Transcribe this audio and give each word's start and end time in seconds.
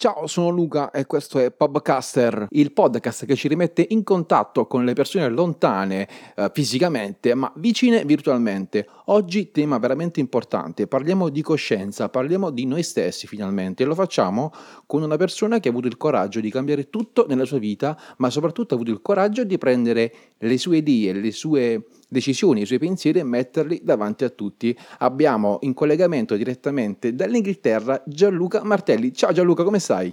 Ciao, 0.00 0.28
sono 0.28 0.50
Luca 0.50 0.92
e 0.92 1.06
questo 1.06 1.40
è 1.40 1.50
Podcaster, 1.50 2.46
il 2.50 2.72
podcast 2.72 3.26
che 3.26 3.34
ci 3.34 3.48
rimette 3.48 3.84
in 3.88 4.04
contatto 4.04 4.68
con 4.68 4.84
le 4.84 4.92
persone 4.92 5.28
lontane 5.28 6.08
eh, 6.36 6.52
fisicamente 6.54 7.34
ma 7.34 7.52
vicine 7.56 8.04
virtualmente. 8.04 8.86
Oggi 9.06 9.50
tema 9.50 9.76
veramente 9.78 10.20
importante, 10.20 10.86
parliamo 10.86 11.30
di 11.30 11.42
coscienza, 11.42 12.08
parliamo 12.10 12.50
di 12.50 12.64
noi 12.64 12.84
stessi 12.84 13.26
finalmente 13.26 13.82
e 13.82 13.86
lo 13.86 13.96
facciamo 13.96 14.52
con 14.86 15.02
una 15.02 15.16
persona 15.16 15.58
che 15.58 15.66
ha 15.66 15.72
avuto 15.72 15.88
il 15.88 15.96
coraggio 15.96 16.38
di 16.38 16.50
cambiare 16.52 16.90
tutto 16.90 17.26
nella 17.26 17.44
sua 17.44 17.58
vita, 17.58 18.00
ma 18.18 18.30
soprattutto 18.30 18.74
ha 18.74 18.76
avuto 18.76 18.92
il 18.92 19.02
coraggio 19.02 19.42
di 19.42 19.58
prendere 19.58 20.14
le 20.38 20.58
sue 20.58 20.76
idee, 20.76 21.12
le 21.12 21.32
sue 21.32 21.86
decisioni, 22.08 22.62
i 22.62 22.66
suoi 22.66 22.78
pensieri 22.78 23.18
e 23.18 23.24
metterli 23.24 23.80
davanti 23.82 24.24
a 24.24 24.30
tutti. 24.30 24.76
Abbiamo 24.98 25.58
in 25.60 25.74
collegamento 25.74 26.34
direttamente 26.34 27.14
dall'Inghilterra 27.14 28.02
Gianluca 28.06 28.64
Martelli. 28.64 29.12
Ciao 29.12 29.32
Gianluca, 29.32 29.62
come 29.62 29.78
stai? 29.78 30.12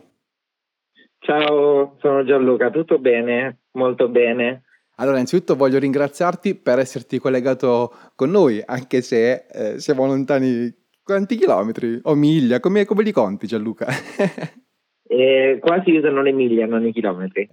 Ciao, 1.20 1.96
sono 2.00 2.24
Gianluca, 2.24 2.70
tutto 2.70 3.00
bene? 3.00 3.62
Molto 3.72 4.08
bene. 4.08 4.64
Allora, 4.98 5.16
innanzitutto 5.16 5.56
voglio 5.56 5.80
ringraziarti 5.80 6.56
per 6.56 6.80
esserti 6.80 7.20
collegato 7.20 7.92
con 8.16 8.30
noi, 8.30 8.62
anche 8.66 9.02
se 9.02 9.46
eh, 9.52 9.80
siamo 9.80 10.06
lontani 10.06 10.74
quanti 11.04 11.36
chilometri 11.36 12.00
o 12.04 12.16
miglia, 12.16 12.60
come, 12.60 12.86
come 12.86 13.04
li 13.04 13.12
conti 13.12 13.48
Gianluca? 13.48 13.88
Eh, 15.08 15.60
quasi 15.62 15.96
usano 15.96 16.22
le 16.22 16.32
miglia, 16.32 16.66
non 16.66 16.86
i 16.86 16.92
chilometri. 16.92 17.48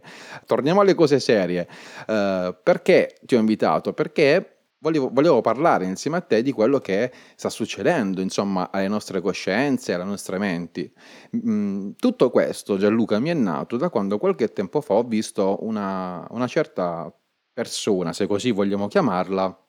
Torniamo 0.46 0.80
alle 0.80 0.94
cose 0.94 1.20
serie. 1.20 1.68
Uh, 2.06 2.54
perché 2.62 3.16
ti 3.22 3.34
ho 3.34 3.38
invitato? 3.38 3.92
Perché 3.92 4.52
volevo, 4.78 5.10
volevo, 5.12 5.40
parlare 5.40 5.84
insieme 5.84 6.18
a 6.18 6.20
te 6.20 6.42
di 6.42 6.52
quello 6.52 6.78
che 6.78 7.10
sta 7.34 7.50
succedendo, 7.50 8.20
insomma, 8.20 8.70
alle 8.70 8.88
nostre 8.88 9.20
coscienze, 9.20 9.92
alle 9.92 10.04
nostre 10.04 10.38
menti. 10.38 10.90
Mm, 11.36 11.92
tutto 11.98 12.30
questo, 12.30 12.76
Gianluca, 12.76 13.18
mi 13.18 13.30
è 13.30 13.34
nato 13.34 13.76
da 13.76 13.90
quando 13.90 14.18
qualche 14.18 14.48
tempo 14.48 14.80
fa 14.80 14.94
ho 14.94 15.04
visto 15.04 15.58
una, 15.62 16.26
una 16.30 16.46
certa 16.46 17.14
persona, 17.52 18.12
se 18.12 18.26
così 18.26 18.50
vogliamo 18.50 18.88
chiamarla, 18.88 19.66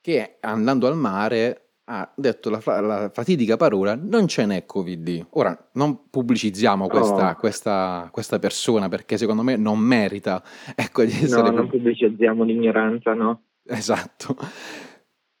che 0.00 0.36
andando 0.40 0.86
al 0.86 0.96
mare 0.96 1.67
ha 1.90 2.12
detto 2.14 2.50
la, 2.50 2.60
la, 2.80 3.10
fatidica 3.12 3.56
parola 3.56 3.98
non 4.00 4.28
ce 4.28 4.44
n'è 4.44 4.66
Covid. 4.66 5.28
Ora 5.30 5.70
non 5.72 6.10
pubblicizziamo 6.10 6.86
questa, 6.86 7.30
oh. 7.30 7.36
questa, 7.36 8.08
questa, 8.12 8.38
persona 8.38 8.88
perché 8.88 9.16
secondo 9.16 9.42
me 9.42 9.56
non 9.56 9.78
merita 9.78 10.42
ecco, 10.74 11.02
di 11.04 11.12
essere... 11.12 11.50
No, 11.50 11.56
non 11.56 11.68
pubblicizziamo 11.68 12.44
l'ignoranza, 12.44 13.14
no? 13.14 13.42
Esatto. 13.64 14.36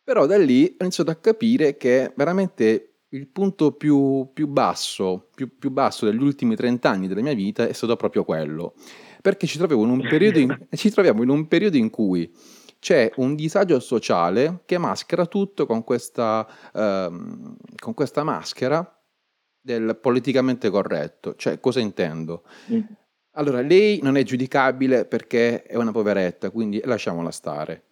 Però 0.02 0.24
da 0.24 0.38
lì 0.38 0.74
ho 0.78 0.82
iniziato 0.82 1.10
a 1.10 1.16
capire 1.16 1.76
che 1.76 2.12
veramente 2.16 3.00
il 3.10 3.28
punto 3.28 3.72
più, 3.72 4.30
più 4.32 4.48
basso, 4.48 5.28
più, 5.34 5.56
più 5.58 5.70
basso 5.70 6.06
degli 6.06 6.22
ultimi 6.22 6.56
30 6.56 6.88
anni 6.88 7.08
della 7.08 7.20
mia 7.20 7.34
vita 7.34 7.68
è 7.68 7.72
stato 7.72 7.94
proprio 7.96 8.24
quello. 8.24 8.74
Perché 9.20 9.46
ci, 9.46 9.58
in 9.60 9.90
in, 10.34 10.58
ci 10.72 10.90
troviamo 10.90 11.22
in 11.22 11.28
un 11.28 11.46
periodo 11.46 11.76
in 11.76 11.90
cui 11.90 12.30
c'è 12.78 13.10
un 13.16 13.34
disagio 13.34 13.80
sociale 13.80 14.60
che 14.64 14.78
maschera 14.78 15.26
tutto 15.26 15.66
con 15.66 15.84
questa, 15.84 16.46
ehm, 16.74 17.56
con 17.76 17.94
questa 17.94 18.22
maschera 18.22 18.98
del 19.60 19.98
politicamente 20.00 20.70
corretto. 20.70 21.34
Cioè, 21.34 21.60
cosa 21.60 21.80
intendo? 21.80 22.44
Mm. 22.72 22.80
Allora, 23.32 23.60
lei 23.60 24.00
non 24.02 24.16
è 24.16 24.22
giudicabile 24.22 25.04
perché 25.04 25.62
è 25.62 25.76
una 25.76 25.92
poveretta, 25.92 26.50
quindi 26.50 26.80
lasciamola 26.84 27.30
stare. 27.30 27.84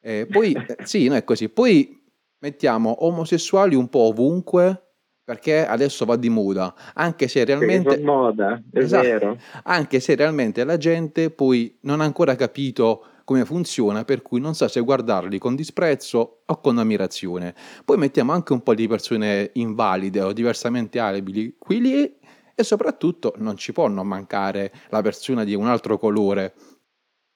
Eh, 0.00 0.26
poi, 0.30 0.52
eh, 0.66 0.84
sì, 0.84 1.08
no, 1.08 1.14
è 1.14 1.24
così. 1.24 1.48
Poi 1.48 2.02
mettiamo 2.38 3.04
omosessuali 3.04 3.74
un 3.74 3.88
po' 3.88 4.00
ovunque 4.00 4.84
perché 5.30 5.64
adesso 5.64 6.04
va 6.04 6.16
di 6.16 6.28
moda, 6.28 6.74
anche 6.94 7.28
se 7.28 7.44
realmente... 7.44 7.98
moda, 8.00 8.60
è 8.72 8.78
esatto, 8.78 9.06
vero. 9.06 9.38
Anche 9.62 10.00
se 10.00 10.16
realmente 10.16 10.64
la 10.64 10.76
gente 10.76 11.30
poi 11.30 11.78
non 11.82 12.00
ha 12.00 12.04
ancora 12.04 12.34
capito 12.34 13.04
come 13.30 13.44
funziona, 13.44 14.02
per 14.02 14.22
cui 14.22 14.40
non 14.40 14.54
sa 14.54 14.66
se 14.66 14.80
guardarli 14.80 15.38
con 15.38 15.54
disprezzo 15.54 16.42
o 16.46 16.60
con 16.60 16.78
ammirazione. 16.78 17.54
Poi 17.84 17.96
mettiamo 17.96 18.32
anche 18.32 18.52
un 18.52 18.60
po' 18.60 18.74
di 18.74 18.88
persone 18.88 19.50
invalide 19.52 20.20
o 20.20 20.32
diversamente 20.32 20.98
abili 20.98 21.54
qui 21.56 21.80
lì 21.80 22.12
e 22.52 22.64
soprattutto 22.64 23.34
non 23.36 23.56
ci 23.56 23.72
può 23.72 23.86
non 23.86 24.08
mancare 24.08 24.72
la 24.88 25.00
persona 25.00 25.44
di 25.44 25.54
un 25.54 25.68
altro 25.68 25.96
colore. 25.96 26.54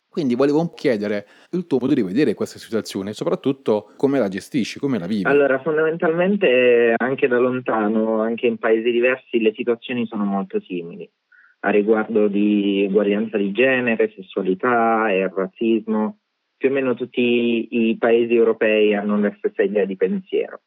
Quindi 0.09 0.35
volevo 0.35 0.69
chiedere 0.75 1.29
il 1.53 1.65
tuo 1.69 1.79
modo 1.81 1.95
di 1.95 2.03
vedere 2.03 2.35
questa 2.35 2.59
situazione 2.59 3.13
soprattutto 3.13 3.93
come 3.97 4.19
la 4.19 4.27
gestisci, 4.27 4.81
come 4.81 4.99
la 4.99 5.07
vivi. 5.07 5.29
Allora, 5.29 5.61
fondamentalmente 5.61 6.95
anche 6.97 7.29
da 7.29 7.39
lontano, 7.39 8.21
anche 8.21 8.49
in 8.49 8.59
paesi 8.59 8.91
diversi, 8.91 9.41
le 9.41 9.53
situazioni 9.55 10.07
sono 10.07 10.25
molto 10.25 10.59
simili 10.59 11.09
a 11.65 11.71
riguardo 11.71 12.29
di 12.29 12.85
uguaglianza 12.89 13.39
di 13.39 13.51
genere, 13.51 14.13
sessualità 14.15 15.11
e 15.11 15.29
razzismo. 15.29 16.19
Più 16.57 16.69
o 16.69 16.73
meno 16.73 16.95
tutti 16.95 17.69
i 17.71 17.97
paesi 17.99 18.35
europei 18.35 18.95
hanno 18.95 19.19
la 19.19 19.35
stessa 19.39 19.63
idea 19.63 19.87
di 19.87 19.97
pensiero, 19.97 20.61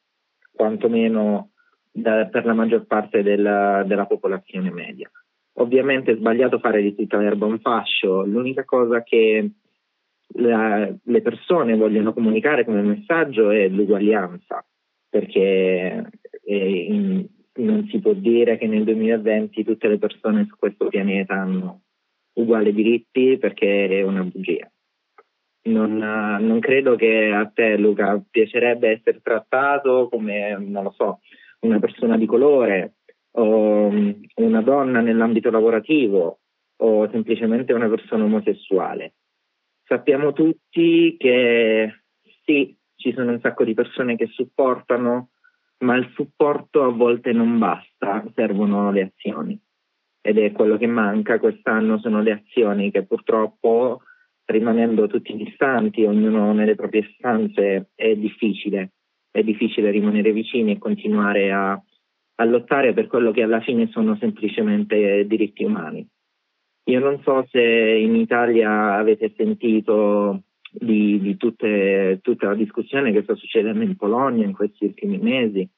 quantomeno 0.51 1.51
da, 1.91 2.25
per 2.25 2.45
la 2.45 2.53
maggior 2.53 2.85
parte 2.85 3.21
della, 3.21 3.83
della 3.85 4.05
popolazione 4.05 4.71
media. 4.71 5.09
Ovviamente 5.59 6.11
è 6.11 6.15
sbagliato 6.15 6.59
fare 6.59 6.81
di 6.81 6.95
tutta 6.95 7.17
l'erba 7.17 7.45
un 7.45 7.59
fascio, 7.59 8.25
l'unica 8.25 8.65
cosa 8.65 9.03
che 9.03 9.51
la, 10.33 10.91
le 11.01 11.21
persone 11.21 11.75
vogliono 11.75 12.13
comunicare 12.13 12.65
come 12.65 12.81
messaggio 12.81 13.49
è 13.51 13.67
l'uguaglianza, 13.67 14.65
perché 15.09 16.09
in, 16.45 17.25
non 17.57 17.87
si 17.89 17.99
può 17.99 18.13
dire 18.13 18.57
che 18.57 18.67
nel 18.67 18.83
2020 18.83 19.63
tutte 19.63 19.87
le 19.87 19.97
persone 19.97 20.45
su 20.45 20.55
questo 20.57 20.87
pianeta 20.87 21.35
hanno 21.35 21.81
uguali 22.33 22.73
diritti 22.73 23.37
perché 23.37 23.87
è 23.87 24.01
una 24.03 24.23
bugia. 24.23 24.69
Non, 25.63 25.97
non, 25.97 26.59
credo 26.59 26.95
che 26.95 27.29
a 27.33 27.45
te, 27.53 27.77
Luca, 27.77 28.23
piacerebbe 28.29 28.89
essere 28.89 29.19
trattato 29.21 30.07
come, 30.09 30.57
non 30.57 30.83
lo 30.83 30.91
so, 30.91 31.19
una 31.61 31.79
persona 31.79 32.17
di 32.17 32.25
colore 32.25 32.95
o 33.31 33.91
una 34.35 34.61
donna 34.61 35.01
nell'ambito 35.01 35.49
lavorativo 35.49 36.39
o 36.77 37.09
semplicemente 37.09 37.73
una 37.73 37.89
persona 37.89 38.23
omosessuale. 38.23 39.15
Sappiamo 39.83 40.31
tutti 40.31 41.15
che 41.17 42.03
sì, 42.45 42.77
ci 42.95 43.13
sono 43.13 43.31
un 43.31 43.39
sacco 43.41 43.63
di 43.65 43.73
persone 43.73 44.15
che 44.15 44.27
supportano 44.27 45.31
ma 45.79 45.95
il 45.95 46.11
supporto 46.13 46.83
a 46.83 46.91
volte 46.91 47.31
non 47.31 47.57
basta, 47.57 48.23
servono 48.33 48.91
le 48.91 49.11
azioni. 49.13 49.59
Ed 50.21 50.37
è 50.37 50.51
quello 50.51 50.77
che 50.77 50.87
manca 50.87 51.39
quest'anno, 51.39 51.99
sono 51.99 52.21
le 52.21 52.31
azioni 52.31 52.91
che 52.91 53.05
purtroppo, 53.05 54.01
rimanendo 54.45 55.07
tutti 55.07 55.35
distanti, 55.35 56.03
ognuno 56.03 56.51
nelle 56.53 56.75
proprie 56.75 57.09
stanze, 57.17 57.91
è 57.95 58.15
difficile. 58.15 58.91
È 59.29 59.43
difficile 59.43 59.91
rimanere 59.91 60.31
vicini 60.31 60.71
e 60.71 60.79
continuare 60.79 61.51
a, 61.51 61.71
a 61.71 62.45
lottare 62.45 62.93
per 62.93 63.07
quello 63.07 63.31
che 63.31 63.43
alla 63.43 63.61
fine 63.61 63.87
sono 63.87 64.17
semplicemente 64.17 65.25
diritti 65.27 65.63
umani. 65.63 66.05
Io 66.85 66.99
non 66.99 67.21
so 67.21 67.45
se 67.49 67.61
in 67.61 68.15
Italia 68.15 68.95
avete 68.95 69.33
sentito 69.35 70.43
di, 70.71 71.19
di 71.19 71.37
tutte, 71.37 72.19
tutta 72.21 72.47
la 72.47 72.55
discussione 72.55 73.11
che 73.11 73.23
sta 73.23 73.35
succedendo 73.35 73.83
in 73.83 73.95
Polonia 73.95 74.45
in 74.45 74.53
questi 74.53 74.85
ultimi 74.85 75.17
mesi 75.17 75.69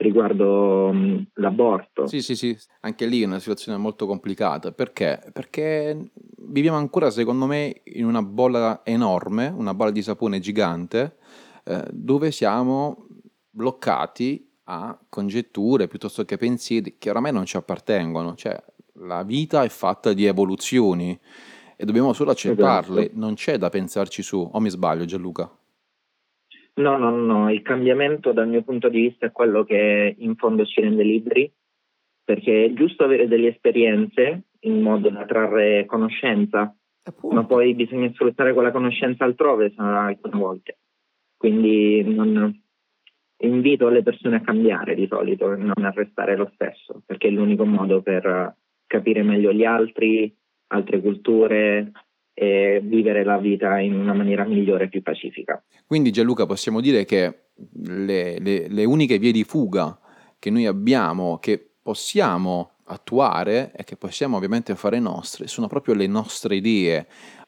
riguardo 0.00 0.86
um, 0.86 1.24
l'aborto. 1.34 2.06
Sì, 2.06 2.22
sì, 2.22 2.34
sì, 2.34 2.56
anche 2.80 3.06
lì 3.06 3.22
è 3.22 3.26
una 3.26 3.38
situazione 3.38 3.78
molto 3.78 4.06
complicata. 4.06 4.72
Perché? 4.72 5.20
Perché 5.32 6.10
viviamo 6.38 6.78
ancora, 6.78 7.10
secondo 7.10 7.46
me, 7.46 7.82
in 7.84 8.06
una 8.06 8.22
bolla 8.22 8.80
enorme, 8.84 9.48
una 9.48 9.74
bolla 9.74 9.90
di 9.90 10.02
sapone 10.02 10.40
gigante, 10.40 11.16
eh, 11.64 11.84
dove 11.90 12.30
siamo 12.30 13.06
bloccati 13.50 14.48
a 14.64 14.98
congetture 15.08 15.88
piuttosto 15.88 16.24
che 16.24 16.36
pensieri 16.36 16.96
che 16.96 17.10
oramai 17.10 17.32
non 17.32 17.44
ci 17.44 17.56
appartengono. 17.56 18.34
Cioè, 18.34 18.56
la 19.00 19.22
vita 19.22 19.64
è 19.64 19.68
fatta 19.68 20.12
di 20.12 20.24
evoluzioni 20.24 21.18
e 21.80 21.86
dobbiamo 21.86 22.12
solo 22.12 22.32
accettarle, 22.32 23.00
esatto. 23.06 23.18
non 23.18 23.32
c'è 23.32 23.56
da 23.56 23.70
pensarci 23.70 24.22
su, 24.22 24.36
o 24.52 24.60
mi 24.60 24.68
sbaglio 24.68 25.06
Gianluca? 25.06 25.50
No, 26.74 26.98
no, 26.98 27.10
no, 27.10 27.50
il 27.50 27.62
cambiamento 27.62 28.32
dal 28.32 28.48
mio 28.48 28.62
punto 28.62 28.90
di 28.90 29.00
vista 29.00 29.24
è 29.24 29.32
quello 29.32 29.64
che 29.64 30.14
in 30.18 30.36
fondo 30.36 30.66
ci 30.66 30.82
rende 30.82 31.02
liberi, 31.02 31.50
perché 32.22 32.66
è 32.66 32.72
giusto 32.74 33.04
avere 33.04 33.26
delle 33.28 33.48
esperienze 33.48 34.42
in 34.60 34.82
modo 34.82 35.08
da 35.08 35.24
trarre 35.24 35.86
conoscenza, 35.86 36.76
Appunto. 37.02 37.34
ma 37.34 37.46
poi 37.46 37.74
bisogna 37.74 38.10
sfruttare 38.12 38.52
quella 38.52 38.72
conoscenza 38.72 39.24
altrove 39.24 39.72
alcune 39.76 40.38
volte. 40.38 40.80
Quindi 41.34 42.02
non, 42.02 42.62
invito 43.38 43.88
le 43.88 44.02
persone 44.02 44.36
a 44.36 44.42
cambiare 44.42 44.94
di 44.94 45.06
solito 45.06 45.50
e 45.50 45.56
non 45.56 45.82
a 45.82 45.90
restare 45.92 46.36
lo 46.36 46.50
stesso, 46.52 47.00
perché 47.06 47.28
è 47.28 47.30
l'unico 47.30 47.64
modo 47.64 48.02
per 48.02 48.54
capire 48.86 49.22
meglio 49.22 49.50
gli 49.50 49.64
altri, 49.64 50.36
altre 50.70 51.00
culture 51.00 51.92
e 52.32 52.80
vivere 52.82 53.24
la 53.24 53.38
vita 53.38 53.78
in 53.78 53.94
una 53.94 54.14
maniera 54.14 54.44
migliore 54.44 54.84
e 54.84 54.88
più 54.88 55.02
pacifica. 55.02 55.62
Quindi 55.86 56.10
Gianluca 56.10 56.46
possiamo 56.46 56.80
dire 56.80 57.04
che 57.04 57.48
le, 57.84 58.38
le, 58.38 58.68
le 58.68 58.84
uniche 58.84 59.18
vie 59.18 59.32
di 59.32 59.44
fuga 59.44 59.98
che 60.38 60.50
noi 60.50 60.66
abbiamo, 60.66 61.38
che 61.38 61.72
possiamo 61.82 62.72
attuare 62.84 63.72
e 63.76 63.84
che 63.84 63.96
possiamo 63.96 64.36
ovviamente 64.36 64.74
fare 64.74 64.98
nostre 64.98 65.46
sono 65.46 65.66
proprio 65.66 65.94
le 65.94 66.06
nostre 66.06 66.56
idee, 66.56 67.06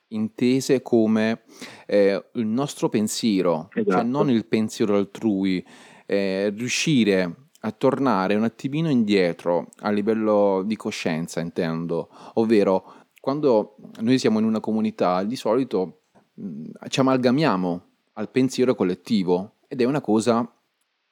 intese 0.08 0.82
come 0.82 1.42
eh, 1.86 2.22
il 2.34 2.46
nostro 2.46 2.88
pensiero, 2.88 3.68
cioè 3.72 3.82
esatto. 3.82 3.96
cioè 3.96 4.06
non 4.06 4.30
il 4.30 4.46
pensiero 4.46 4.96
altrui, 4.96 5.64
eh, 6.06 6.52
riuscire 6.54 7.36
a 7.64 7.70
tornare 7.70 8.34
un 8.34 8.44
attimino 8.44 8.90
indietro 8.90 9.68
a 9.80 9.90
livello 9.90 10.62
di 10.64 10.76
coscienza, 10.76 11.40
intendo, 11.40 12.08
ovvero 12.34 13.01
quando 13.22 13.76
noi 14.00 14.18
siamo 14.18 14.40
in 14.40 14.44
una 14.44 14.58
comunità 14.58 15.22
di 15.22 15.36
solito 15.36 16.00
mh, 16.34 16.70
ci 16.88 16.98
amalgamiamo 16.98 17.86
al 18.14 18.28
pensiero 18.28 18.74
collettivo 18.74 19.58
ed 19.68 19.80
è 19.80 19.84
una 19.84 20.00
cosa 20.00 20.52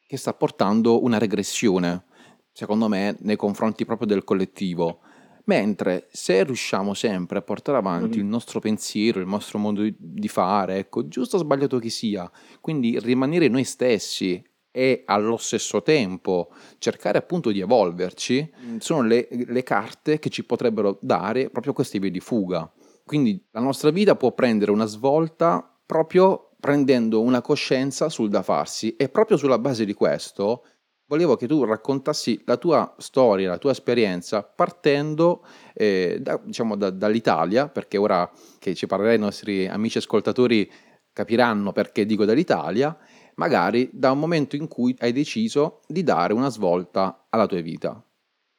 che 0.09 0.17
sta 0.17 0.35
portando 0.35 1.05
una 1.05 1.19
regressione, 1.19 2.07
secondo 2.51 2.89
me, 2.89 3.17
nei 3.21 3.37
confronti 3.37 3.85
proprio 3.85 4.09
del 4.09 4.25
collettivo. 4.25 5.03
Mentre 5.45 6.09
se 6.11 6.43
riusciamo 6.43 6.95
sempre 6.95 7.39
a 7.39 7.43
portare 7.43 7.79
avanti 7.79 8.19
mm. 8.19 8.23
il 8.23 8.27
nostro 8.27 8.59
pensiero, 8.59 9.21
il 9.21 9.29
nostro 9.29 9.61
modo 9.61 9.89
di 9.97 10.29
fare, 10.29 10.79
ecco, 10.79 11.07
giusto 11.07 11.37
o 11.37 11.39
sbagliato 11.39 11.79
che 11.79 11.91
sia, 11.91 12.29
quindi 12.61 12.99
rimanere 12.99 13.47
noi 13.47 13.63
stessi 13.63 14.43
e 14.71 15.03
allo 15.07 15.37
stesso 15.37 15.83
tempo 15.83 16.51
cercare 16.79 17.19
appunto 17.19 17.51
di 17.51 17.61
evolverci, 17.61 18.53
mm. 18.65 18.77
sono 18.79 19.03
le, 19.03 19.29
le 19.31 19.63
carte 19.63 20.19
che 20.19 20.31
ci 20.31 20.45
potrebbero 20.45 20.99
dare 21.01 21.51
proprio 21.51 21.73
queste 21.73 21.99
vie 21.99 22.11
di 22.11 22.21
fuga. 22.21 22.71
Quindi 23.05 23.45
la 23.51 23.61
nostra 23.61 23.91
vita 23.91 24.15
può 24.15 24.33
prendere 24.33 24.71
una 24.71 24.87
svolta 24.87 25.79
proprio 25.85 26.51
prendendo 26.61 27.23
una 27.23 27.41
coscienza 27.41 28.09
sul 28.09 28.29
da 28.29 28.43
farsi 28.43 28.95
e 28.97 29.09
proprio 29.09 29.37
sulla 29.37 29.59
base 29.59 29.85
di 29.85 29.95
questo 29.95 30.63
volevo 31.11 31.35
che 31.35 31.49
tu 31.49 31.65
raccontassi 31.65 32.41
la 32.45 32.57
tua 32.57 32.95
storia, 32.99 33.49
la 33.49 33.59
tua 33.59 33.73
esperienza 33.73 34.45
partendo 34.45 35.45
eh, 35.75 36.19
da, 36.21 36.41
diciamo, 36.43 36.77
da, 36.77 36.91
dall'Italia, 36.91 37.69
perché 37.69 37.97
ora 37.97 38.31
che 38.61 38.77
ci 38.77 38.87
parlerai 38.87 39.17
i 39.17 39.19
nostri 39.19 39.67
amici 39.67 39.99
ascoltatori 39.99 40.71
capiranno 41.13 41.73
perché 41.73 42.07
dico 42.07 42.25
dall'Italia, 42.25 42.97
magari 43.37 43.89
da 43.93 44.11
un 44.11 44.19
momento 44.19 44.57
in 44.57 44.69
cui 44.69 44.95
hai 45.01 45.13
deciso 45.13 45.81
di 45.87 46.03
dare 46.03 46.33
una 46.33 46.49
svolta 46.49 47.27
alla 47.29 47.47
tua 47.47 47.61
vita. 47.61 48.03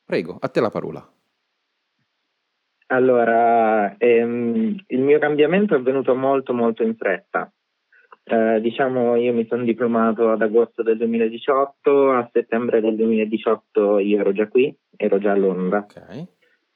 Prego, 0.05 0.37
a 0.39 0.47
te 0.49 0.59
la 0.59 0.69
parola. 0.69 1.07
Allora, 2.87 3.95
ehm, 3.97 4.83
il 4.87 4.99
mio 4.99 5.19
cambiamento 5.19 5.73
è 5.73 5.77
avvenuto 5.77 6.13
molto 6.13 6.53
molto 6.53 6.83
in 6.83 6.95
fretta. 6.95 7.51
Eh, 8.23 8.59
diciamo, 8.61 9.15
io 9.15 9.33
mi 9.33 9.47
sono 9.47 9.63
diplomato 9.63 10.29
ad 10.29 10.41
agosto 10.41 10.83
del 10.83 10.97
2018, 10.97 12.11
a 12.11 12.29
settembre 12.31 12.81
del 12.81 12.95
2018 12.95 13.99
io 13.99 14.19
ero 14.19 14.31
già 14.33 14.47
qui, 14.47 14.75
ero 14.95 15.17
già 15.19 15.31
a 15.31 15.37
Londra. 15.37 15.85
Okay. 15.89 16.27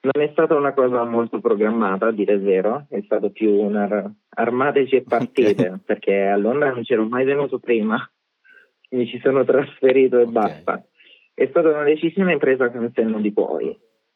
Non 0.05 0.23
è 0.23 0.29
stata 0.31 0.55
una 0.55 0.73
cosa 0.73 1.03
molto 1.03 1.39
programmata, 1.39 2.07
a 2.07 2.11
dire 2.11 2.33
il 2.33 2.41
vero, 2.41 2.85
è 2.89 3.01
stato 3.05 3.31
più 3.31 3.51
un 3.51 3.75
ar- 3.75 4.11
armateci 4.29 4.97
e 4.97 5.01
partite, 5.01 5.81
perché 5.83 6.27
a 6.27 6.37
Londra 6.37 6.71
non 6.71 6.83
c'ero 6.83 7.07
mai 7.07 7.25
venuto 7.25 7.57
prima, 7.57 7.97
mi 8.91 9.07
ci 9.07 9.19
sono 9.19 9.43
trasferito 9.43 10.19
e 10.19 10.21
okay. 10.21 10.33
basta. 10.33 10.85
È 11.33 11.47
stata 11.47 11.69
una 11.69 11.83
decisione 11.83 12.37
presa 12.37 12.69
con 12.69 12.91
senno 12.93 13.19
di 13.19 13.33
poi 13.33 13.75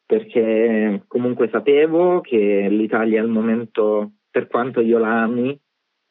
perché 0.09 1.03
comunque 1.05 1.49
sapevo 1.51 2.19
che 2.19 2.67
l'Italia 2.67 3.21
al 3.21 3.27
momento, 3.27 4.13
per 4.31 4.47
quanto 4.47 4.81
io 4.81 4.97
la 4.97 5.21
ami, 5.21 5.55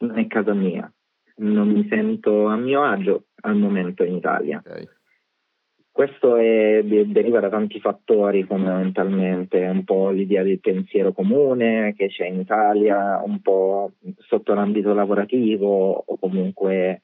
non 0.04 0.18
è 0.18 0.26
casa 0.28 0.54
mia. 0.54 0.88
Non 1.38 1.68
mi 1.68 1.84
sento 1.88 2.46
a 2.46 2.54
mio 2.54 2.84
agio 2.84 3.24
al 3.40 3.56
momento 3.56 4.04
in 4.04 4.14
Italia. 4.14 4.62
Okay. 4.64 4.88
Questo 5.98 6.36
è, 6.36 6.80
deriva 6.84 7.40
da 7.40 7.48
tanti 7.48 7.80
fattori 7.80 8.44
fondamentalmente, 8.44 9.66
un 9.66 9.82
po' 9.82 10.10
l'idea 10.10 10.44
del 10.44 10.60
pensiero 10.60 11.10
comune 11.10 11.92
che 11.96 12.06
c'è 12.06 12.26
in 12.26 12.38
Italia, 12.38 13.20
un 13.24 13.40
po' 13.40 13.94
sotto 14.18 14.54
l'ambito 14.54 14.94
lavorativo 14.94 16.04
o 16.06 16.16
comunque 16.16 17.02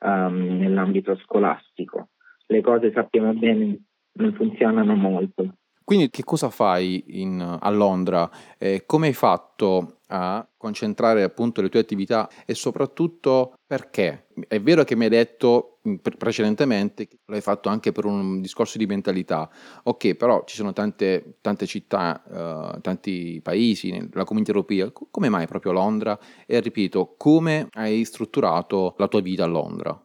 um, 0.00 0.58
nell'ambito 0.58 1.16
scolastico. 1.16 2.10
Le 2.44 2.60
cose 2.60 2.92
sappiamo 2.92 3.32
bene 3.32 3.78
non 4.18 4.34
funzionano 4.34 4.94
molto. 4.94 5.54
Quindi 5.84 6.08
che 6.08 6.24
cosa 6.24 6.48
fai 6.48 7.20
in, 7.20 7.58
a 7.60 7.70
Londra? 7.70 8.30
Eh, 8.56 8.84
come 8.86 9.08
hai 9.08 9.12
fatto 9.12 9.98
a 10.08 10.46
concentrare 10.56 11.22
appunto 11.22 11.60
le 11.60 11.68
tue 11.68 11.80
attività 11.80 12.26
e 12.46 12.54
soprattutto 12.54 13.52
perché? 13.66 14.28
È 14.48 14.58
vero 14.60 14.84
che 14.84 14.96
mi 14.96 15.04
hai 15.04 15.10
detto 15.10 15.80
precedentemente 16.16 17.06
che 17.06 17.18
l'hai 17.26 17.42
fatto 17.42 17.68
anche 17.68 17.92
per 17.92 18.06
un 18.06 18.40
discorso 18.40 18.78
di 18.78 18.86
mentalità, 18.86 19.50
ok, 19.82 20.14
però 20.14 20.44
ci 20.46 20.56
sono 20.56 20.72
tante, 20.72 21.36
tante 21.42 21.66
città, 21.66 22.22
uh, 22.26 22.80
tanti 22.80 23.40
paesi 23.42 23.90
nella 23.90 24.24
comunità 24.24 24.52
europea, 24.52 24.90
come 24.90 25.28
mai 25.28 25.46
proprio 25.46 25.72
Londra? 25.72 26.18
E 26.46 26.60
ripeto, 26.60 27.14
come 27.18 27.68
hai 27.72 28.04
strutturato 28.04 28.94
la 28.96 29.08
tua 29.08 29.20
vita 29.20 29.44
a 29.44 29.48
Londra? 29.48 30.00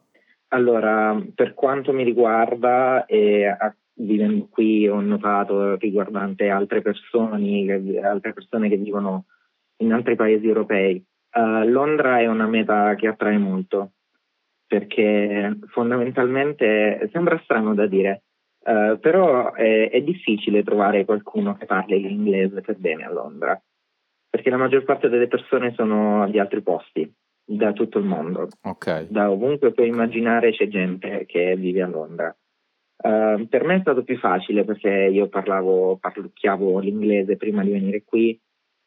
Allora, 0.48 1.16
per 1.34 1.54
quanto 1.54 1.92
mi 1.92 2.02
riguarda, 2.02 3.06
eh, 3.06 3.46
vivendo 4.00 4.48
qui 4.50 4.88
ho 4.88 5.00
notato 5.00 5.76
riguardante 5.76 6.48
altre 6.48 6.82
persone, 6.82 8.00
altre 8.02 8.32
persone 8.32 8.68
che 8.68 8.76
vivono 8.76 9.26
in 9.78 9.92
altri 9.92 10.16
paesi 10.16 10.46
europei. 10.46 11.02
Uh, 11.32 11.64
Londra 11.64 12.18
è 12.18 12.26
una 12.26 12.46
meta 12.46 12.94
che 12.96 13.06
attrae 13.06 13.38
molto 13.38 13.92
perché 14.66 15.58
fondamentalmente 15.68 17.08
sembra 17.12 17.40
strano 17.44 17.74
da 17.74 17.86
dire, 17.86 18.22
uh, 18.64 18.98
però 18.98 19.52
è, 19.52 19.90
è, 19.90 20.00
difficile 20.02 20.62
trovare 20.62 21.04
qualcuno 21.04 21.56
che 21.56 21.66
parli 21.66 22.00
l'inglese 22.00 22.60
per 22.60 22.76
bene 22.76 23.04
a 23.04 23.12
Londra 23.12 23.60
perché 24.30 24.48
la 24.48 24.56
maggior 24.56 24.84
parte 24.84 25.08
delle 25.08 25.26
persone 25.26 25.74
sono 25.74 26.28
di 26.30 26.38
altri 26.38 26.62
posti, 26.62 27.12
da 27.44 27.72
tutto 27.72 27.98
il 27.98 28.04
mondo. 28.04 28.48
Okay. 28.62 29.08
Da 29.10 29.28
ovunque 29.28 29.72
puoi 29.72 29.88
immaginare 29.88 30.52
c'è 30.52 30.68
gente 30.68 31.26
che 31.26 31.56
vive 31.56 31.82
a 31.82 31.88
Londra. 31.88 32.34
Uh, 33.02 33.48
per 33.48 33.64
me 33.64 33.76
è 33.76 33.80
stato 33.80 34.04
più 34.04 34.18
facile 34.18 34.64
perché 34.64 34.90
io 34.90 35.28
parlavo, 35.28 35.96
parlucchiavo 35.96 36.80
l'inglese 36.80 37.36
prima 37.36 37.62
di 37.62 37.70
venire 37.70 38.02
qui, 38.04 38.38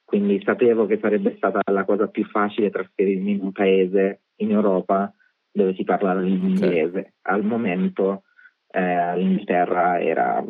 quindi 0.03 0.39
sapevo 0.43 0.85
che 0.85 0.99
sarebbe 1.01 1.35
stata 1.37 1.61
la 1.71 1.83
cosa 1.83 2.07
più 2.07 2.23
facile 2.25 2.69
trasferirmi 2.69 3.31
in 3.31 3.41
un 3.41 3.51
paese 3.51 4.21
in 4.37 4.51
Europa 4.51 5.11
dove 5.51 5.73
si 5.73 5.83
parla 5.83 6.13
l'inglese. 6.13 6.99
Okay. 6.99 7.13
Al 7.21 7.43
momento 7.43 8.23
eh, 8.69 9.17
l'Inghilterra 9.17 9.99
era 9.99 10.43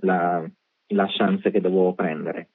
la, 0.00 0.48
la, 0.88 1.06
chance 1.08 1.50
che 1.50 1.60
dovevo 1.60 1.94
prendere. 1.94 2.50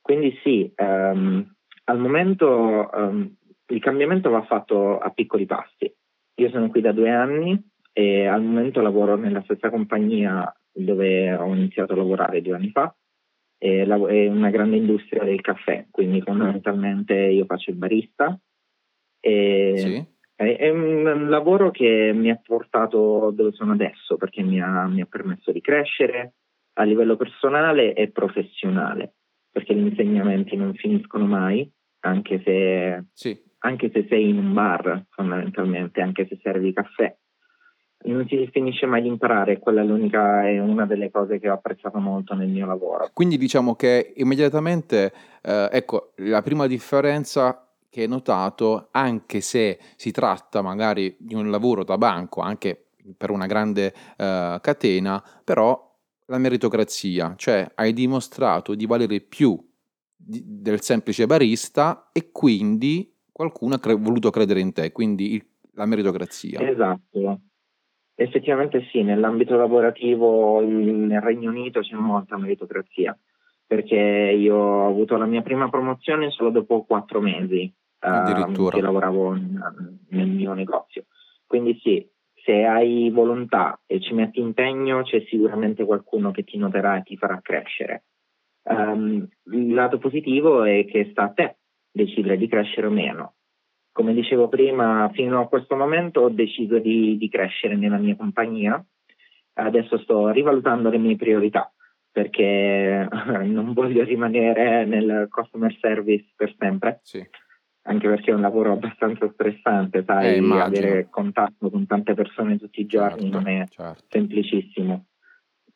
Quindi 0.00 0.38
sì, 0.42 0.70
um, 0.76 1.46
al 1.84 1.98
momento 1.98 2.90
um, 2.92 3.34
il 3.68 3.80
cambiamento 3.80 4.30
va 4.30 4.42
fatto 4.42 4.98
a 4.98 5.10
piccoli 5.10 5.46
passi. 5.46 5.94
Io 6.34 6.50
sono 6.50 6.68
qui 6.68 6.80
da 6.80 6.92
due 6.92 7.10
anni, 7.10 7.58
e 7.98 8.26
al 8.28 8.44
momento 8.44 8.80
lavoro 8.80 9.16
nella 9.16 9.42
stessa 9.42 9.70
compagnia 9.70 10.54
dove 10.72 11.34
ho 11.34 11.52
iniziato 11.52 11.94
a 11.94 11.96
lavorare 11.96 12.40
due 12.40 12.54
anni 12.54 12.70
fa, 12.70 12.94
è 13.58 13.82
una 13.82 14.50
grande 14.50 14.76
industria 14.76 15.24
del 15.24 15.40
caffè, 15.40 15.86
quindi 15.90 16.22
fondamentalmente 16.22 17.14
io 17.14 17.44
faccio 17.44 17.70
il 17.70 17.76
barista 17.76 18.38
e 19.18 19.74
sì. 19.76 20.06
è, 20.36 20.68
un 20.68 21.28
lavoro 21.28 21.72
che 21.72 22.12
mi 22.14 22.30
ha 22.30 22.40
portato 22.40 23.32
dove 23.34 23.50
sono 23.50 23.72
adesso 23.72 24.16
perché 24.16 24.42
mi 24.42 24.62
ha, 24.62 24.86
mi 24.86 25.00
ha 25.00 25.06
permesso 25.06 25.50
di 25.50 25.60
crescere 25.60 26.34
a 26.74 26.84
livello 26.84 27.16
personale 27.16 27.94
e 27.94 28.12
professionale, 28.12 29.14
perché 29.50 29.74
gli 29.74 29.84
insegnamenti 29.84 30.54
non 30.54 30.72
finiscono 30.74 31.26
mai, 31.26 31.68
anche 32.04 32.40
se, 32.44 33.06
sì. 33.12 33.36
anche 33.58 33.90
se 33.92 34.06
sei 34.08 34.28
in 34.28 34.38
un 34.38 34.52
bar 34.52 35.04
fondamentalmente, 35.10 36.00
anche 36.00 36.28
se 36.28 36.38
servi 36.40 36.72
caffè 36.72 37.12
non 38.04 38.26
si 38.28 38.48
finisce 38.52 38.86
mai 38.86 39.02
di 39.02 39.08
imparare, 39.08 39.58
quella 39.58 39.82
è 39.82 39.84
l'unica, 39.84 40.46
è 40.46 40.58
una 40.60 40.86
delle 40.86 41.10
cose 41.10 41.38
che 41.38 41.50
ho 41.50 41.54
apprezzato 41.54 41.98
molto 41.98 42.34
nel 42.34 42.48
mio 42.48 42.66
lavoro. 42.66 43.10
Quindi 43.12 43.36
diciamo 43.36 43.74
che 43.74 44.12
immediatamente, 44.16 45.12
eh, 45.42 45.68
ecco, 45.72 46.12
la 46.16 46.42
prima 46.42 46.66
differenza 46.66 47.68
che 47.90 48.02
hai 48.02 48.08
notato, 48.08 48.88
anche 48.92 49.40
se 49.40 49.78
si 49.96 50.10
tratta 50.12 50.62
magari 50.62 51.16
di 51.18 51.34
un 51.34 51.50
lavoro 51.50 51.84
da 51.84 51.98
banco, 51.98 52.40
anche 52.40 52.90
per 53.16 53.30
una 53.30 53.46
grande 53.46 53.92
eh, 54.16 54.58
catena, 54.60 55.22
però 55.42 55.86
la 56.26 56.38
meritocrazia, 56.38 57.34
cioè 57.36 57.70
hai 57.74 57.92
dimostrato 57.92 58.74
di 58.74 58.86
valere 58.86 59.20
più 59.20 59.58
di, 60.14 60.42
del 60.44 60.82
semplice 60.82 61.26
barista 61.26 62.10
e 62.12 62.30
quindi 62.30 63.12
qualcuno 63.32 63.76
ha 63.76 63.78
cre- 63.78 63.94
voluto 63.94 64.30
credere 64.30 64.60
in 64.60 64.72
te, 64.72 64.92
quindi 64.92 65.34
il, 65.34 65.46
la 65.72 65.86
meritocrazia. 65.86 66.60
Esatto, 66.60 67.40
Effettivamente 68.20 68.84
sì, 68.90 69.04
nell'ambito 69.04 69.56
lavorativo 69.56 70.60
nel 70.60 71.20
Regno 71.20 71.50
Unito 71.50 71.82
c'è 71.82 71.94
molta 71.94 72.36
meritocrazia, 72.36 73.16
perché 73.64 73.94
io 73.94 74.56
ho 74.56 74.88
avuto 74.88 75.16
la 75.16 75.24
mia 75.24 75.40
prima 75.42 75.70
promozione 75.70 76.30
solo 76.30 76.50
dopo 76.50 76.82
quattro 76.82 77.20
mesi 77.20 77.72
uh, 78.00 78.68
che 78.70 78.80
lavoravo 78.80 79.34
nel 79.34 80.28
mio 80.30 80.52
negozio. 80.52 81.04
Quindi 81.46 81.78
sì, 81.80 82.04
se 82.34 82.64
hai 82.64 83.08
volontà 83.10 83.80
e 83.86 84.00
ci 84.00 84.14
metti 84.14 84.40
impegno, 84.40 85.04
c'è 85.04 85.24
sicuramente 85.28 85.84
qualcuno 85.84 86.32
che 86.32 86.42
ti 86.42 86.58
noterà 86.58 86.96
e 86.96 87.02
ti 87.04 87.16
farà 87.16 87.38
crescere. 87.40 88.02
Um, 88.64 89.28
il 89.52 89.72
lato 89.74 89.98
positivo 89.98 90.64
è 90.64 90.84
che 90.86 91.06
sta 91.12 91.22
a 91.22 91.32
te 91.32 91.58
decidere 91.88 92.36
di 92.36 92.48
crescere 92.48 92.88
o 92.88 92.90
meno. 92.90 93.34
Come 93.98 94.14
dicevo 94.14 94.46
prima, 94.46 95.10
fino 95.12 95.40
a 95.40 95.48
questo 95.48 95.74
momento 95.74 96.20
ho 96.20 96.28
deciso 96.28 96.78
di, 96.78 97.16
di 97.18 97.28
crescere 97.28 97.74
nella 97.74 97.96
mia 97.96 98.14
compagnia. 98.14 98.80
Adesso 99.54 99.98
sto 99.98 100.28
rivalutando 100.28 100.88
le 100.88 100.98
mie 100.98 101.16
priorità 101.16 101.68
perché 102.12 103.08
non 103.42 103.72
voglio 103.72 104.04
rimanere 104.04 104.84
nel 104.84 105.26
customer 105.28 105.76
service 105.80 106.32
per 106.36 106.54
sempre. 106.56 107.00
Sì. 107.02 107.28
Anche 107.86 108.08
perché 108.08 108.30
è 108.30 108.34
un 108.34 108.40
lavoro 108.40 108.70
abbastanza 108.70 109.28
stressante, 109.32 110.04
sai, 110.06 110.36
Eh, 110.36 110.60
avere 110.60 111.08
contatto 111.10 111.68
con 111.68 111.84
tante 111.84 112.14
persone 112.14 112.56
tutti 112.56 112.82
i 112.82 112.86
giorni 112.86 113.22
Certo, 113.22 113.36
non 113.36 113.48
è 113.48 113.64
certo. 113.66 114.04
semplicissimo. 114.10 115.06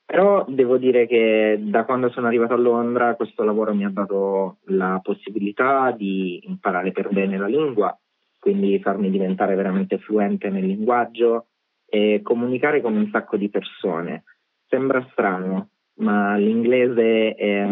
Però 0.04 0.44
devo 0.46 0.76
dire 0.76 1.08
che 1.08 1.58
da 1.60 1.84
quando 1.84 2.08
sono 2.10 2.28
arrivato 2.28 2.54
a 2.54 2.58
Londra 2.58 3.16
questo 3.16 3.42
lavoro 3.42 3.74
mi 3.74 3.84
ha 3.84 3.90
dato 3.90 4.58
la 4.66 5.00
possibilità 5.02 5.90
di 5.90 6.40
imparare 6.46 6.92
per 6.92 7.08
bene 7.08 7.36
la 7.36 7.48
lingua, 7.48 7.98
quindi 8.42 8.80
farmi 8.80 9.08
diventare 9.08 9.54
veramente 9.54 9.98
fluente 9.98 10.50
nel 10.50 10.66
linguaggio 10.66 11.46
e 11.86 12.22
comunicare 12.24 12.80
con 12.80 12.96
un 12.96 13.08
sacco 13.12 13.36
di 13.36 13.48
persone. 13.48 14.24
Sembra 14.66 15.06
strano, 15.12 15.68
ma 15.98 16.34
l'inglese 16.34 17.34
è- 17.36 17.64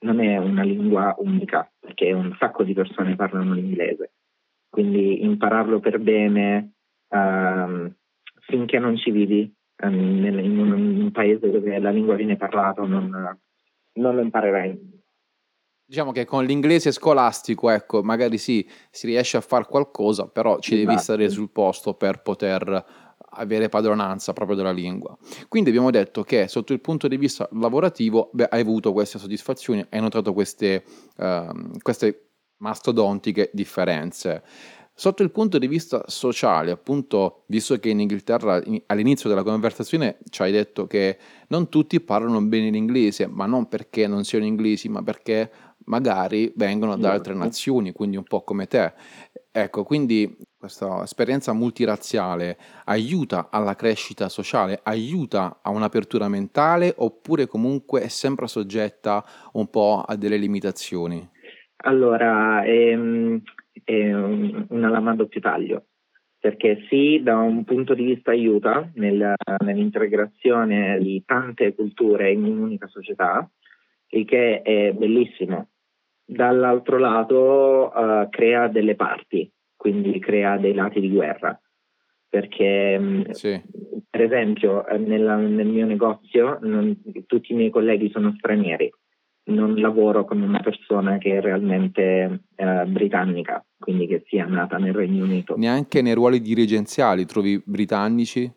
non 0.00 0.18
è 0.20 0.36
una 0.36 0.64
lingua 0.64 1.14
unica, 1.18 1.70
perché 1.78 2.10
un 2.10 2.34
sacco 2.40 2.64
di 2.64 2.72
persone 2.74 3.14
parlano 3.14 3.54
l'inglese. 3.54 4.14
Quindi 4.68 5.22
impararlo 5.22 5.78
per 5.78 6.00
bene 6.00 6.72
ehm, 7.08 7.94
finché 8.48 8.80
non 8.80 8.96
ci 8.96 9.12
vivi 9.12 9.52
nel- 9.84 10.44
in, 10.44 10.58
un, 10.58 10.76
in 10.76 11.02
un 11.02 11.10
paese 11.12 11.50
dove 11.52 11.78
la 11.78 11.90
lingua 11.90 12.16
viene 12.16 12.36
parlata 12.36 12.82
non, 12.82 13.38
non 13.92 14.14
lo 14.16 14.20
imparerai. 14.22 14.99
Diciamo 15.90 16.12
che 16.12 16.24
con 16.24 16.44
l'inglese 16.44 16.92
scolastico, 16.92 17.68
ecco, 17.68 18.00
magari 18.00 18.38
sì, 18.38 18.64
si 18.92 19.08
riesce 19.08 19.36
a 19.36 19.40
fare 19.40 19.66
qualcosa, 19.66 20.28
però 20.28 20.60
ci 20.60 20.76
devi 20.76 20.96
stare 20.96 21.28
sul 21.28 21.50
posto 21.50 21.94
per 21.94 22.22
poter 22.22 23.16
avere 23.30 23.68
padronanza 23.68 24.32
proprio 24.32 24.56
della 24.56 24.70
lingua. 24.70 25.18
Quindi 25.48 25.70
abbiamo 25.70 25.90
detto 25.90 26.22
che 26.22 26.46
sotto 26.46 26.72
il 26.72 26.80
punto 26.80 27.08
di 27.08 27.16
vista 27.16 27.48
lavorativo 27.54 28.30
beh, 28.32 28.46
hai 28.50 28.60
avuto 28.60 28.92
queste 28.92 29.18
soddisfazioni, 29.18 29.84
hai 29.90 30.00
notato 30.00 30.32
queste, 30.32 30.84
ehm, 31.16 31.80
queste 31.82 32.34
mastodontiche 32.58 33.50
differenze. 33.52 34.44
Sotto 34.94 35.22
il 35.22 35.30
punto 35.30 35.58
di 35.58 35.66
vista 35.66 36.04
sociale, 36.06 36.70
appunto, 36.70 37.44
visto 37.46 37.78
che 37.78 37.88
in 37.88 38.00
Inghilterra 38.00 38.62
in- 38.64 38.82
all'inizio 38.86 39.28
della 39.28 39.42
conversazione 39.42 40.18
ci 40.28 40.42
hai 40.42 40.52
detto 40.52 40.86
che 40.86 41.16
non 41.48 41.68
tutti 41.70 41.98
parlano 42.00 42.40
bene 42.42 42.68
l'inglese, 42.70 43.26
ma 43.26 43.46
non 43.46 43.66
perché 43.66 44.06
non 44.06 44.24
siano 44.24 44.44
inglesi, 44.44 44.90
ma 44.90 45.02
perché 45.02 45.50
magari 45.90 46.52
vengono 46.54 46.96
da 46.96 47.10
altre 47.10 47.34
nazioni, 47.34 47.90
quindi 47.92 48.16
un 48.16 48.22
po' 48.22 48.42
come 48.42 48.66
te. 48.66 48.92
Ecco, 49.50 49.82
quindi 49.82 50.36
questa 50.56 51.02
esperienza 51.02 51.52
multirazziale 51.52 52.56
aiuta 52.84 53.48
alla 53.50 53.74
crescita 53.74 54.28
sociale, 54.28 54.78
aiuta 54.84 55.58
a 55.60 55.70
un'apertura 55.70 56.28
mentale 56.28 56.94
oppure 56.96 57.46
comunque 57.46 58.02
è 58.02 58.08
sempre 58.08 58.46
soggetta 58.46 59.24
un 59.54 59.68
po' 59.68 60.04
a 60.06 60.14
delle 60.16 60.36
limitazioni? 60.36 61.28
Allora, 61.82 62.64
ehm, 62.64 63.42
è 63.82 64.12
un- 64.14 64.66
una 64.68 64.88
lama 64.88 65.10
a 65.10 65.14
doppio 65.16 65.40
taglio, 65.40 65.86
perché 66.38 66.86
sì, 66.88 67.20
da 67.22 67.36
un 67.38 67.64
punto 67.64 67.94
di 67.94 68.04
vista 68.04 68.30
aiuta 68.30 68.88
nel- 68.94 69.34
nell'integrazione 69.64 70.98
di 71.00 71.22
tante 71.26 71.74
culture 71.74 72.30
in 72.30 72.44
un'unica 72.44 72.86
società, 72.86 73.50
il 74.12 74.24
che 74.24 74.62
è 74.62 74.92
bellissimo. 74.92 75.68
Dall'altro 76.30 76.96
lato 76.98 77.92
eh, 77.92 78.28
crea 78.30 78.68
delle 78.68 78.94
parti, 78.94 79.50
quindi 79.74 80.16
crea 80.20 80.58
dei 80.58 80.74
lati 80.74 81.00
di 81.00 81.10
guerra, 81.10 81.58
perché 82.28 82.96
mh, 82.96 83.30
Sì, 83.30 83.60
per 84.08 84.22
esempio 84.22 84.86
eh, 84.86 84.96
nella- 84.98 85.34
nel 85.36 85.66
mio 85.66 85.86
negozio 85.86 86.58
non- 86.62 86.96
tutti 87.26 87.52
i 87.52 87.56
miei 87.56 87.70
colleghi 87.70 88.10
sono 88.10 88.32
stranieri, 88.38 88.88
non 89.50 89.74
lavoro 89.80 90.24
con 90.24 90.40
una 90.40 90.60
persona 90.60 91.18
che 91.18 91.38
è 91.38 91.40
realmente 91.40 92.42
eh, 92.54 92.84
britannica, 92.86 93.64
quindi 93.76 94.06
che 94.06 94.22
sia 94.28 94.44
nata 94.46 94.76
nel 94.76 94.94
Regno 94.94 95.24
Unito. 95.24 95.56
neanche 95.56 96.00
nei 96.00 96.14
ruoli 96.14 96.40
dirigenziali 96.40 97.24
trovi 97.26 97.60
britannici? 97.66 98.48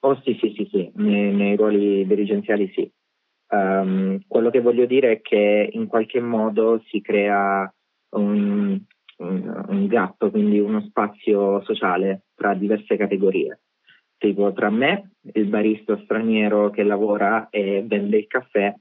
Oh 0.00 0.20
sì, 0.24 0.36
sì, 0.40 0.52
sì, 0.56 0.68
sì, 0.70 0.90
nei, 0.96 1.32
nei 1.32 1.54
ruoli 1.54 2.04
dirigenziali 2.08 2.68
sì. 2.74 2.90
Ehm, 3.50 4.20
quello 4.26 4.50
che 4.50 4.60
voglio 4.60 4.86
dire 4.86 5.12
è 5.12 5.20
che 5.20 5.70
in 5.72 5.86
qualche 5.86 6.20
modo 6.20 6.82
si 6.88 7.00
crea 7.00 7.72
un, 8.10 8.78
un- 9.18 9.64
un 9.68 9.86
gap, 9.86 10.30
quindi 10.30 10.58
uno 10.58 10.80
spazio 10.82 11.62
sociale 11.64 12.22
tra 12.34 12.54
diverse 12.54 12.96
categorie. 12.96 13.60
Tipo 14.18 14.52
tra 14.52 14.68
me, 14.70 15.12
il 15.32 15.46
barista 15.46 15.98
straniero 16.02 16.70
che 16.70 16.82
lavora 16.82 17.48
e 17.50 17.84
vende 17.86 18.18
il 18.18 18.26
caffè, 18.26 18.74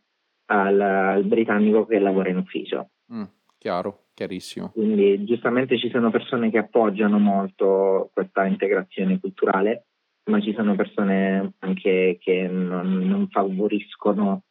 al, 0.50 0.82
al 0.82 1.24
britannico 1.26 1.86
che 1.86 2.00
lavora 2.00 2.30
in 2.30 2.38
ufficio. 2.38 2.90
Mm, 3.14 3.24
chiaro, 3.58 4.06
chiarissimo. 4.14 4.72
Quindi 4.72 5.24
giustamente 5.26 5.78
ci 5.78 5.90
sono 5.90 6.10
persone 6.10 6.50
che 6.50 6.58
appoggiano 6.58 7.20
molto 7.20 8.10
questa 8.14 8.46
integrazione 8.46 9.20
culturale, 9.20 9.86
ma 10.26 10.42
ci 10.42 10.54
sono 10.54 10.76
persone 10.76 11.54
anche 11.60 12.18
che 12.20 12.48
non, 12.48 12.98
non 12.98 13.28
favoriscono 13.30 14.44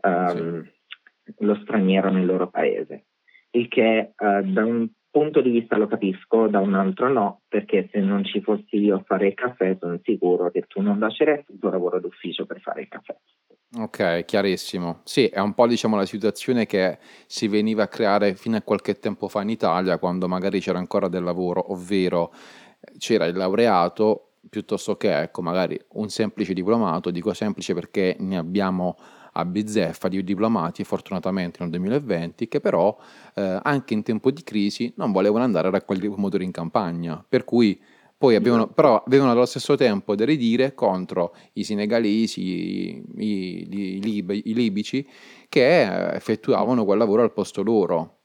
ehm, 0.00 0.70
lo 1.38 1.54
straniero 1.62 2.10
nel 2.10 2.26
loro 2.26 2.48
paese. 2.48 3.06
Il 3.50 3.68
che 3.68 4.12
eh, 4.16 4.42
da 4.42 4.64
un 4.64 4.88
punto 5.10 5.40
di 5.40 5.50
vista 5.50 5.76
lo 5.76 5.88
capisco, 5.88 6.46
da 6.46 6.60
un 6.60 6.74
altro 6.74 7.08
no, 7.12 7.40
perché 7.48 7.88
se 7.90 7.98
non 7.98 8.24
ci 8.24 8.40
fossi 8.40 8.76
io 8.76 8.96
a 8.96 9.02
fare 9.04 9.28
il 9.28 9.34
caffè 9.34 9.76
sono 9.78 9.98
sicuro 10.02 10.50
che 10.50 10.62
tu 10.68 10.80
non 10.80 10.98
lasceresti 10.98 11.52
il 11.52 11.58
tuo 11.58 11.70
lavoro 11.70 12.00
d'ufficio 12.00 12.46
per 12.46 12.60
fare 12.60 12.82
il 12.82 12.88
caffè. 12.88 13.16
Ok, 13.78 14.24
chiarissimo. 14.24 15.00
Sì, 15.04 15.26
è 15.26 15.38
un 15.38 15.54
po' 15.54 15.66
diciamo 15.66 15.96
la 15.96 16.06
situazione 16.06 16.66
che 16.66 16.98
si 17.26 17.46
veniva 17.48 17.84
a 17.84 17.88
creare 17.88 18.34
fino 18.34 18.56
a 18.56 18.62
qualche 18.62 18.98
tempo 18.98 19.28
fa 19.28 19.42
in 19.42 19.48
Italia, 19.48 19.98
quando 19.98 20.26
magari 20.28 20.60
c'era 20.60 20.78
ancora 20.78 21.08
del 21.08 21.22
lavoro, 21.22 21.72
ovvero 21.72 22.32
c'era 22.98 23.26
il 23.26 23.36
laureato 23.36 24.30
piuttosto 24.48 24.96
che 24.96 25.20
ecco, 25.20 25.42
magari 25.42 25.78
un 25.90 26.08
semplice 26.08 26.52
diplomato, 26.54 27.10
dico 27.10 27.32
semplice 27.32 27.74
perché 27.74 28.16
ne 28.18 28.38
abbiamo 28.38 28.96
a 29.32 29.44
bizzeffa 29.44 30.08
di 30.08 30.22
diplomati 30.24 30.84
fortunatamente 30.84 31.58
nel 31.60 31.70
2020 31.70 32.48
che 32.48 32.60
però 32.60 32.96
eh, 33.34 33.58
anche 33.62 33.94
in 33.94 34.02
tempo 34.02 34.30
di 34.30 34.42
crisi 34.42 34.92
non 34.96 35.12
volevano 35.12 35.44
andare 35.44 35.68
a 35.68 35.70
raccogliere 35.70 36.06
i 36.06 36.10
pomodori 36.10 36.44
in 36.44 36.50
campagna, 36.50 37.24
per 37.26 37.44
cui 37.44 37.80
poi 38.20 38.34
avevano, 38.34 38.66
però 38.68 39.02
avevano 39.06 39.30
allo 39.30 39.46
stesso 39.46 39.76
tempo 39.76 40.14
da 40.14 40.26
ridire 40.26 40.74
contro 40.74 41.34
i 41.54 41.64
senegalesi, 41.64 42.42
i, 42.42 43.02
i- 43.16 43.66
i 43.70 44.00
lib- 44.02 44.30
i 44.44 44.52
libici 44.52 45.06
che 45.48 45.80
eh, 45.82 46.16
effettuavano 46.16 46.84
quel 46.84 46.98
lavoro 46.98 47.22
al 47.22 47.32
posto 47.32 47.62
loro. 47.62 48.18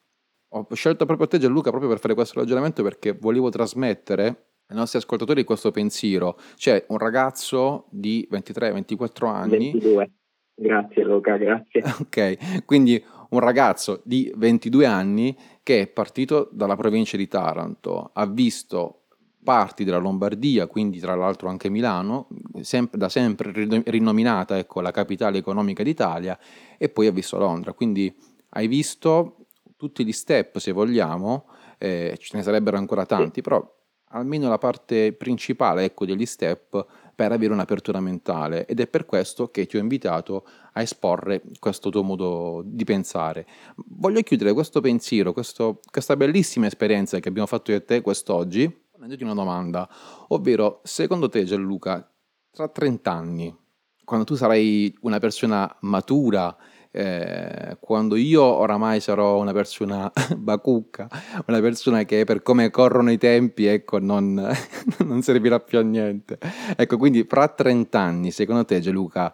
Ho 0.49 0.67
scelto 0.73 1.05
proprio 1.05 1.27
te 1.27 1.37
Gianluca 1.37 1.69
proprio 1.69 1.89
per 1.89 1.99
fare 1.99 2.13
questo 2.13 2.39
ragionamento 2.39 2.83
perché 2.83 3.13
volevo 3.13 3.49
trasmettere 3.49 4.25
ai 4.67 4.75
nostri 4.75 4.99
ascoltatori 4.99 5.45
questo 5.45 5.71
pensiero. 5.71 6.37
C'è 6.55 6.85
un 6.89 6.97
ragazzo 6.97 7.85
di 7.89 8.27
23-24 8.29 9.27
anni 9.27 9.71
22. 9.71 10.11
Grazie 10.55 11.03
Luca, 11.03 11.37
grazie. 11.37 11.83
Ok, 11.99 12.65
quindi 12.65 13.03
un 13.29 13.39
ragazzo 13.39 14.01
di 14.03 14.31
22 14.35 14.85
anni 14.85 15.37
che 15.61 15.81
è 15.81 15.87
partito 15.87 16.49
dalla 16.51 16.75
provincia 16.75 17.17
di 17.17 17.27
Taranto, 17.27 18.11
ha 18.13 18.25
visto 18.25 19.01
parti 19.43 19.83
della 19.83 19.97
Lombardia, 19.97 20.65
quindi 20.65 20.99
tra 20.99 21.13
l'altro 21.13 21.49
anche 21.49 21.69
Milano, 21.69 22.27
sempre- 22.61 22.97
da 22.97 23.09
sempre 23.09 23.51
rino- 23.51 23.83
rinominata 23.85 24.57
ecco, 24.57 24.81
la 24.81 24.91
capitale 24.91 25.37
economica 25.37 25.83
d'Italia, 25.83 26.37
e 26.77 26.89
poi 26.89 27.07
ha 27.07 27.11
visto 27.11 27.37
Londra. 27.37 27.73
Quindi 27.73 28.13
hai 28.49 28.67
visto 28.67 29.45
tutti 29.77 30.03
gli 30.03 30.11
step, 30.11 30.57
se 30.57 30.71
vogliamo, 30.71 31.45
eh, 31.77 32.15
ce 32.19 32.37
ne 32.37 32.43
sarebbero 32.43 32.77
ancora 32.77 33.05
tanti, 33.05 33.41
però 33.41 33.63
almeno 34.09 34.49
la 34.49 34.57
parte 34.57 35.13
principale 35.13 35.83
ecco, 35.83 36.05
degli 36.05 36.25
step 36.25 36.85
per 37.15 37.31
avere 37.31 37.53
un'apertura 37.53 38.01
mentale 38.01 38.65
ed 38.65 38.79
è 38.79 38.87
per 38.87 39.05
questo 39.05 39.49
che 39.49 39.65
ti 39.65 39.77
ho 39.77 39.79
invitato 39.79 40.45
a 40.73 40.81
esporre 40.81 41.41
questo 41.59 41.89
tuo 41.89 42.03
modo 42.03 42.61
di 42.65 42.83
pensare. 42.83 43.47
Voglio 43.87 44.21
chiudere 44.21 44.53
questo 44.53 44.81
pensiero, 44.81 45.31
questo- 45.31 45.79
questa 45.89 46.17
bellissima 46.17 46.67
esperienza 46.67 47.19
che 47.19 47.29
abbiamo 47.29 47.47
fatto 47.47 47.71
io 47.71 47.77
e 47.77 47.85
te 47.85 48.01
quest'oggi, 48.01 48.69
ponendoti 48.91 49.23
una 49.23 49.33
domanda, 49.33 49.89
ovvero 50.29 50.81
secondo 50.83 51.29
te 51.29 51.45
Gianluca, 51.45 52.07
tra 52.51 52.67
30 52.67 53.11
anni, 53.11 53.55
quando 54.03 54.25
tu 54.25 54.35
sarai 54.35 54.95
una 55.01 55.19
persona 55.19 55.73
matura, 55.81 56.55
eh, 56.97 57.75
quando 57.81 58.15
io 58.15 58.41
oramai 58.41 59.01
sarò 59.01 59.37
una 59.37 59.51
persona 59.51 60.09
bacucca, 60.37 61.09
una 61.47 61.59
persona 61.59 62.03
che 62.03 62.23
per 62.23 62.41
come 62.41 62.69
corrono 62.69 63.11
i 63.11 63.17
tempi, 63.17 63.65
ecco, 63.65 63.99
non, 63.99 64.33
non 65.05 65.21
servirà 65.21 65.59
più 65.59 65.77
a 65.77 65.81
niente. 65.81 66.37
Ecco, 66.77 66.97
quindi 66.97 67.25
fra 67.27 67.49
30 67.49 67.99
anni, 67.99 68.31
secondo 68.31 68.63
te 68.63 68.79
Gianluca, 68.79 69.33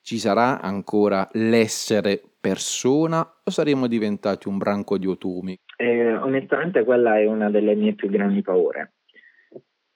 ci 0.00 0.18
sarà 0.18 0.60
ancora 0.62 1.28
l'essere 1.32 2.22
persona 2.40 3.20
o 3.20 3.50
saremo 3.50 3.86
diventati 3.86 4.48
un 4.48 4.56
branco 4.56 4.96
di 4.96 5.06
otumi? 5.06 5.56
Eh, 5.76 6.14
onestamente 6.16 6.82
quella 6.82 7.18
è 7.18 7.26
una 7.26 7.50
delle 7.50 7.74
mie 7.74 7.94
più 7.94 8.08
grandi 8.08 8.40
paure. 8.40 8.94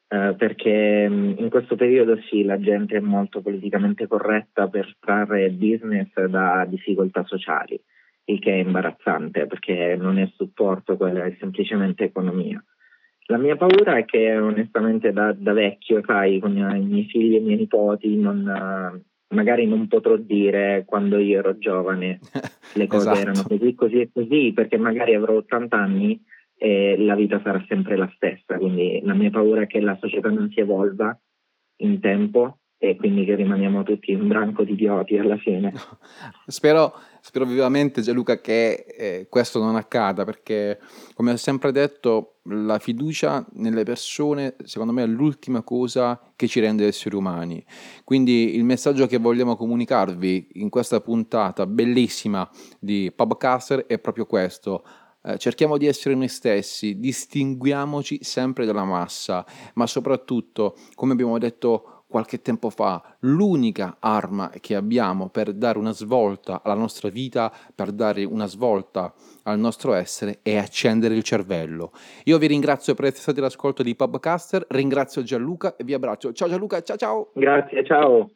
Eh, 0.09 0.35
perché 0.39 1.09
mm, 1.09 1.33
in 1.39 1.51
questo 1.51 1.75
periodo 1.75 2.17
sì, 2.29 2.45
la 2.45 2.61
gente 2.61 2.97
è 2.97 3.01
molto 3.01 3.41
politicamente 3.41 4.07
corretta 4.07 4.69
per 4.69 4.95
trarre 5.01 5.51
business 5.51 6.13
da 6.27 6.65
difficoltà 6.69 7.25
sociali, 7.25 7.81
il 8.27 8.39
che 8.39 8.53
è 8.53 8.65
imbarazzante 8.65 9.47
perché 9.47 9.97
non 9.97 10.19
è 10.19 10.31
supporto, 10.37 10.97
quella 10.97 11.25
è 11.25 11.37
semplicemente 11.41 12.05
economia. 12.05 12.63
La 13.29 13.39
mia 13.39 13.57
paura 13.57 13.97
è 13.97 14.05
che 14.05 14.37
onestamente 14.39 15.13
da, 15.13 15.33
da 15.33 15.53
vecchio, 15.53 16.01
sai, 16.07 16.39
con 16.39 16.57
i 16.57 16.81
miei 16.85 17.07
figli 17.07 17.35
e 17.35 17.39
i 17.39 17.43
miei 17.43 17.57
nipoti, 17.57 18.17
non, 18.17 19.03
magari 19.35 19.67
non 19.67 19.89
potrò 19.89 20.17
dire 20.17 20.85
quando 20.87 21.19
io 21.19 21.41
ero 21.41 21.59
giovane 21.59 22.21
le 22.75 22.87
cose 22.87 23.11
esatto. 23.11 23.19
erano 23.19 23.43
così, 23.43 23.75
così 23.75 24.01
e 24.03 24.11
così, 24.13 24.53
perché 24.55 24.79
magari 24.79 25.17
avrò 25.17 25.35
80 25.35 25.77
anni 25.77 26.23
e 26.57 26.97
la 26.99 27.15
vita 27.15 27.41
sarà 27.43 27.65
sempre 27.69 27.97
la 27.97 28.11
stessa. 28.15 28.57
Quindi 28.57 29.01
la 29.03 29.15
mia 29.15 29.31
paura 29.31 29.63
è 29.63 29.67
che 29.67 29.81
la 29.81 29.97
società 30.01 30.31
non 30.31 30.51
si 30.51 30.61
evolva 30.61 31.19
in 31.79 32.01
tempo 32.01 32.59
e 32.79 32.97
quindi 32.97 33.25
che 33.25 33.35
rimaniamo 33.35 33.83
tutti 33.85 34.13
un 34.13 34.29
branco 34.29 34.63
di 34.63 34.73
idioti 34.73 35.17
alla 35.17 35.39
fine. 35.39 35.73
spero, 36.47 36.93
spero 37.21 37.47
vivamente 37.47 38.03
Gianluca 38.03 38.41
che 38.41 38.85
eh, 38.87 39.27
questo 39.31 39.63
non 39.63 39.77
accada 39.77 40.25
perché 40.25 40.79
come 41.15 41.33
ho 41.33 41.37
sempre 41.37 41.73
detto 41.73 42.41
la 42.49 42.79
fiducia 42.79 43.45
nelle 43.55 43.83
persone 43.83 44.57
secondo 44.65 44.93
me 44.93 45.03
è 45.03 45.07
l'ultima 45.07 45.63
cosa 45.63 46.21
che 46.37 46.47
ci 46.47 46.61
rende 46.61 46.87
esseri 46.87 47.17
umani. 47.17 47.65
Quindi 48.05 48.57
il 48.57 48.65
messaggio 48.65 49.07
che 49.07 49.19
vogliamo 49.19 49.57
comunicarvi 49.57 50.49
in 50.55 50.69
questa 50.69 51.01
puntata 51.01 51.67
bellissima 51.67 52.49
di 52.79 53.11
Pubcaster 53.15 53.87
è 53.87 53.99
proprio 53.99 54.27
questo 54.27 54.85
eh, 55.27 55.39
cerchiamo 55.39 55.77
di 55.77 55.87
essere 55.87 56.15
noi 56.15 56.29
stessi, 56.29 56.99
distinguiamoci 57.01 58.19
sempre 58.23 58.65
dalla 58.65 58.85
massa, 58.85 59.45
ma 59.75 59.87
soprattutto, 59.87 60.77
come 60.95 61.13
abbiamo 61.13 61.37
detto 61.39 62.05
qualche 62.09 62.41
tempo 62.41 62.71
fa, 62.71 63.17
l'unica 63.21 63.97
arma 63.99 64.51
che 64.61 64.77
abbiamo 64.77 65.29
per 65.29 65.53
dare 65.53 65.79
una 65.79 65.93
svolta 65.93 66.63
alla 66.63 66.75
nostra 66.75 67.09
vita, 67.09 67.53
per 67.75 67.91
dare 67.91 68.23
una 68.25 68.47
svolta 68.47 69.13
al 69.43 69.59
nostro 69.59 69.93
essere, 69.93 70.39
è 70.43 70.57
accendere 70.57 71.17
il 71.17 71.25
cervello. 71.25 71.91
Io 72.25 72.39
vi 72.39 72.47
ringrazio 72.47 72.95
per 72.95 73.07
essere 73.07 73.23
stati 73.23 73.41
all'ascolto 73.41 73.83
di 73.83 73.97
Pubcaster, 73.97 74.65
ringrazio 74.69 75.25
Gianluca 75.25 75.75
e 75.75 75.83
vi 75.83 75.95
abbraccio. 75.95 76.33
Ciao 76.33 76.49
Gianluca, 76.49 76.81
ciao 76.83 76.97
ciao! 76.97 77.31
Grazie, 77.35 77.85
ciao! 77.85 78.31